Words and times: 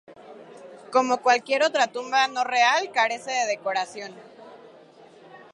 Como 0.91 1.21
cualquier 1.21 1.61
otra 1.61 1.85
tumba 1.85 2.27
no 2.27 2.43
real, 2.43 2.91
carece 2.91 3.29
de 3.29 3.45
decoración. 3.45 4.11